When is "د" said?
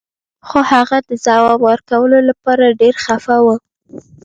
1.09-1.11